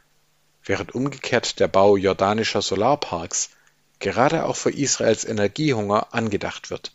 [0.64, 3.52] während umgekehrt der Bau jordanischer Solarparks
[4.00, 6.92] gerade auch für Israels Energiehunger angedacht wird.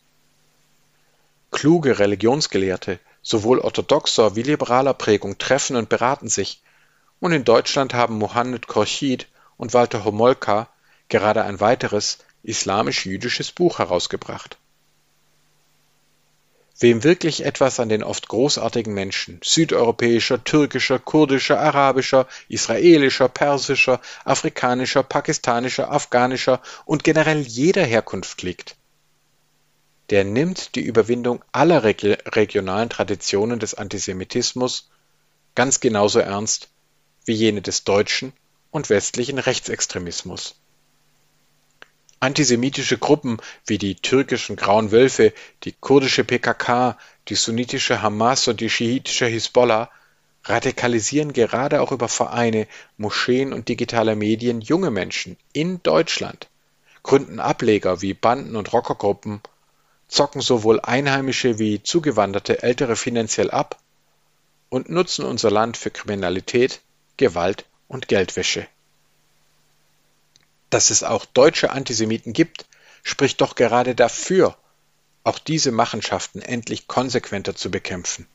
[1.51, 6.63] Kluge Religionsgelehrte sowohl orthodoxer wie liberaler Prägung treffen und beraten sich,
[7.21, 9.27] und in Deutschland haben Mohammed Khorshid
[9.57, 10.69] und Walter Homolka
[11.09, 14.59] gerade ein weiteres islamisch-jüdisches Buch herausgebracht.
[16.81, 25.03] Wem wirklich etwas an den oft großartigen Menschen südeuropäischer, türkischer, kurdischer, arabischer, israelischer, persischer, afrikanischer,
[25.03, 28.77] pakistanischer, afghanischer und generell jeder Herkunft liegt,
[30.11, 34.89] der nimmt die Überwindung aller regionalen Traditionen des Antisemitismus
[35.57, 36.69] ganz genauso ernst
[37.29, 38.33] wie jene des deutschen
[38.71, 40.57] und westlichen Rechtsextremismus.
[42.21, 46.99] Antisemitische Gruppen wie die türkischen Grauen Wölfe, die kurdische PKK,
[47.29, 49.91] die sunnitische Hamas und die schiitische Hisbollah
[50.45, 52.67] radikalisieren gerade auch über Vereine,
[52.97, 56.49] Moscheen und digitale Medien junge Menschen in Deutschland,
[57.03, 59.41] gründen Ableger wie Banden und Rockergruppen
[60.09, 63.79] zocken sowohl Einheimische wie zugewanderte Ältere finanziell ab
[64.71, 66.81] und nutzen unser Land für Kriminalität,
[67.19, 68.67] Gewalt und Geldwäsche.
[70.71, 72.67] Dass es auch deutsche Antisemiten gibt,
[73.03, 74.57] spricht doch gerade dafür,
[75.25, 78.27] auch diese Machenschaften endlich konsequenter zu bekämpfen.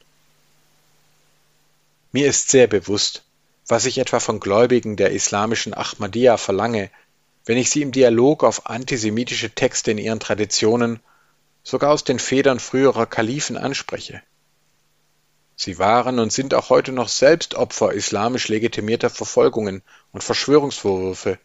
[2.12, 3.24] Mir ist sehr bewusst,
[3.68, 6.92] was ich etwa von Gläubigen der islamischen Ahmadiyya verlange,
[7.46, 11.00] wenn ich sie im Dialog auf antisemitische Texte in ihren Traditionen,
[11.64, 14.22] sogar aus den Federn früherer Kalifen anspreche.
[15.56, 21.40] Sie waren und sind auch heute noch selbst Opfer islamisch legitimierter Verfolgungen und Verschwörungsvorwürfe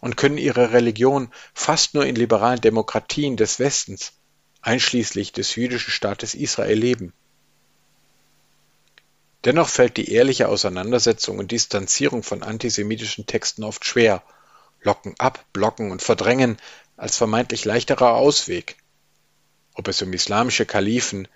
[0.00, 4.12] und können ihre Religion fast nur in liberalen Demokratien des Westens,
[4.60, 7.12] einschließlich des jüdischen Staates Israel, leben.
[9.44, 14.22] Dennoch fällt die ehrliche Auseinandersetzung und Distanzierung von antisemitischen Texten oft schwer,
[14.82, 16.58] locken ab, blocken und verdrängen
[16.96, 18.76] als vermeintlich leichterer Ausweg.
[19.74, 21.26] Ob es um islamische Kalifen,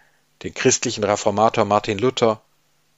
[0.42, 2.42] den christlichen Reformator Martin Luther,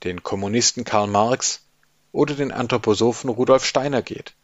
[0.05, 1.65] den Kommunisten Karl Marx
[2.13, 4.35] oder den Anthroposophen Rudolf Steiner geht.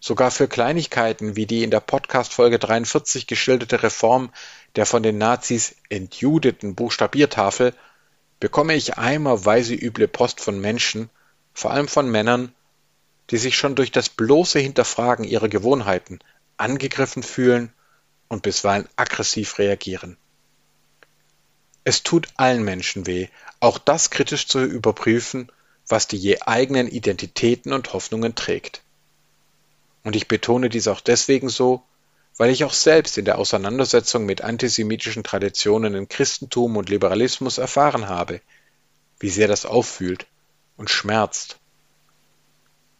[0.00, 4.30] Sogar für Kleinigkeiten wie die in der Podcast-Folge 43 geschilderte Reform
[4.76, 7.74] der von den Nazis entjudeten Buchstabiertafel
[8.38, 11.10] bekomme ich eimerweise üble Post von Menschen,
[11.54, 12.54] vor allem von Männern,
[13.30, 16.18] die sich schon durch das bloße Hinterfragen ihrer Gewohnheiten
[16.56, 17.72] angegriffen fühlen
[18.28, 20.18] und bisweilen aggressiv reagieren.
[21.88, 23.28] Es tut allen Menschen weh,
[23.60, 25.52] auch das kritisch zu überprüfen,
[25.86, 28.82] was die je eigenen Identitäten und Hoffnungen trägt.
[30.02, 31.84] Und ich betone dies auch deswegen so,
[32.38, 38.08] weil ich auch selbst in der Auseinandersetzung mit antisemitischen Traditionen in Christentum und Liberalismus erfahren
[38.08, 38.40] habe,
[39.20, 40.26] wie sehr das auffühlt
[40.76, 41.56] und schmerzt.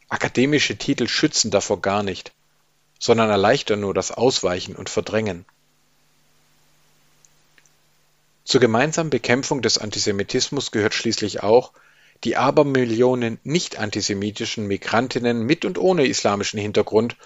[0.09, 2.31] Akademische Titel schützen davor gar nicht,
[3.01, 5.45] sondern erleichtern nur das Ausweichen und Verdrängen.
[8.47, 11.73] Zur gemeinsamen Bekämpfung des Antisemitismus gehört schließlich auch,
[12.23, 17.17] die Abermillionen nicht antisemitischen Migrantinnen mit und ohne islamischen Hintergrund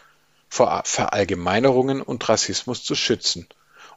[0.49, 3.47] vor Verallgemeinerungen und Rassismus zu schützen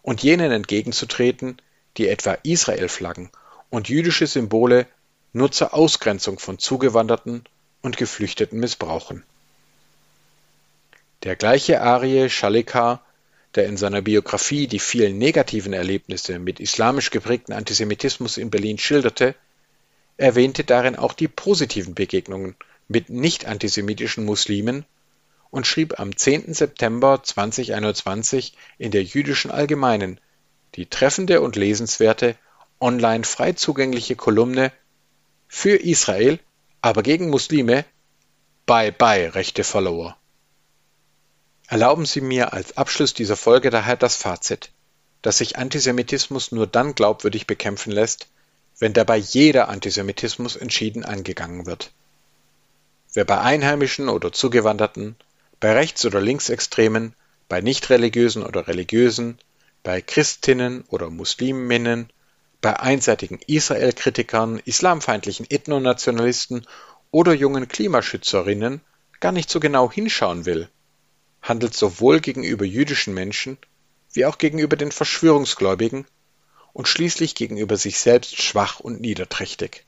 [0.01, 1.61] und jenen entgegenzutreten,
[1.95, 3.29] die etwa Israel-Flaggen
[3.69, 4.85] und jüdische Symbole
[5.31, 7.45] nur zur Ausgrenzung von Zugewanderten
[7.81, 9.23] und Geflüchteten missbrauchen.
[11.23, 13.01] Der gleiche Arie Shalika,
[13.55, 19.35] der in seiner Biografie die vielen negativen Erlebnisse mit islamisch geprägten Antisemitismus in Berlin schilderte,
[20.17, 22.55] erwähnte darin auch die positiven Begegnungen
[22.87, 24.85] mit nicht antisemitischen Muslimen
[25.49, 26.53] und schrieb am 10.
[26.53, 30.19] September 2021 in der Jüdischen Allgemeinen
[30.75, 32.35] die treffende und lesenswerte,
[32.79, 34.71] online frei zugängliche Kolumne
[35.47, 36.39] Für Israel,
[36.81, 37.85] aber gegen Muslime,
[38.65, 40.17] Bye bye, rechte Follower.
[41.73, 44.69] Erlauben Sie mir als Abschluss dieser Folge daher das Fazit,
[45.23, 48.27] dass sich Antisemitismus nur dann glaubwürdig bekämpfen lässt,
[48.77, 51.91] wenn dabei jeder Antisemitismus entschieden angegangen wird.
[53.13, 55.15] Wer bei Einheimischen oder Zugewanderten,
[55.59, 57.15] bei Rechts- oder Linksextremen,
[57.49, 59.39] bei Nichtreligiösen oder Religiösen,
[59.81, 62.11] bei Christinnen oder Musliminnen,
[62.61, 66.67] bei einseitigen Israel-Kritikern, islamfeindlichen Ethnonationalisten
[67.09, 68.79] oder jungen Klimaschützerinnen
[69.19, 70.69] gar nicht so genau hinschauen will,
[71.43, 73.57] handelt sowohl gegenüber jüdischen Menschen
[74.13, 76.05] wie auch gegenüber den Verschwörungsgläubigen
[76.71, 79.85] und schließlich gegenüber sich selbst schwach und niederträchtig.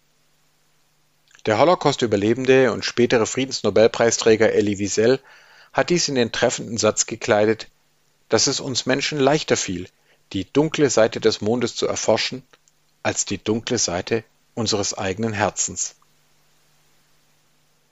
[1.45, 5.20] Der Holocaust-Überlebende und spätere Friedensnobelpreisträger Elie Wiesel
[5.74, 7.70] hat dies in den treffenden Satz gekleidet,
[8.30, 9.88] dass es uns Menschen leichter fiel,
[10.34, 12.43] die dunkle Seite des Mondes zu erforschen,
[13.03, 14.24] als die dunkle Seite
[14.56, 15.95] unseres eigenen Herzens.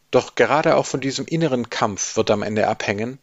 [0.09, 3.19] Doch gerade auch von diesem inneren Kampf wird am Ende abhängen,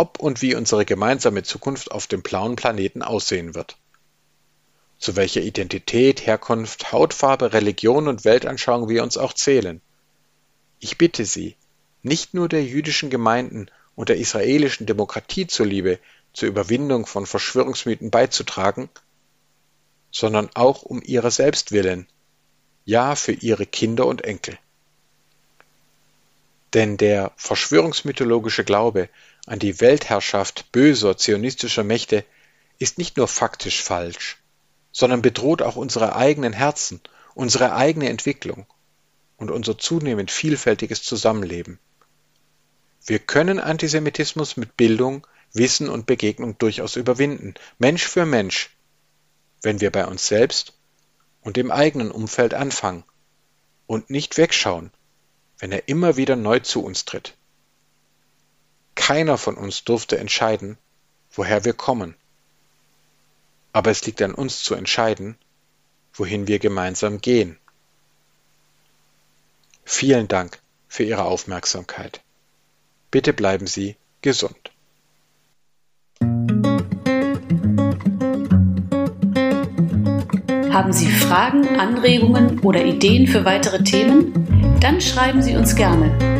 [0.00, 3.76] ob und wie unsere gemeinsame Zukunft auf dem blauen Planeten aussehen wird.
[4.98, 9.82] Zu welcher Identität, Herkunft, Hautfarbe, Religion und Weltanschauung wir uns auch zählen.
[10.78, 11.54] Ich bitte Sie,
[12.02, 15.98] nicht nur der jüdischen Gemeinden und der israelischen Demokratie zuliebe
[16.32, 18.88] zur Überwindung von Verschwörungsmythen beizutragen,
[20.10, 22.06] sondern auch um ihrer selbst willen,
[22.86, 24.56] ja für ihre Kinder und Enkel.
[26.72, 29.10] Denn der verschwörungsmythologische Glaube
[29.50, 32.24] an die Weltherrschaft böser zionistischer Mächte
[32.78, 34.38] ist nicht nur faktisch falsch,
[34.92, 37.00] sondern bedroht auch unsere eigenen Herzen,
[37.34, 38.64] unsere eigene Entwicklung
[39.36, 41.80] und unser zunehmend vielfältiges Zusammenleben.
[43.04, 48.70] Wir können Antisemitismus mit Bildung, Wissen und Begegnung durchaus überwinden, Mensch für Mensch,
[49.62, 50.74] wenn wir bei uns selbst
[51.40, 53.02] und im eigenen Umfeld anfangen
[53.88, 54.92] und nicht wegschauen,
[55.58, 57.36] wenn er immer wieder neu zu uns tritt.
[59.10, 60.78] Keiner von uns durfte entscheiden,
[61.32, 62.14] woher wir kommen.
[63.72, 65.36] Aber es liegt an uns zu entscheiden,
[66.14, 67.58] wohin wir gemeinsam gehen.
[69.84, 72.20] Vielen Dank für Ihre Aufmerksamkeit.
[73.10, 74.70] Bitte bleiben Sie gesund.
[80.70, 84.78] Haben Sie Fragen, Anregungen oder Ideen für weitere Themen?
[84.78, 86.39] Dann schreiben Sie uns gerne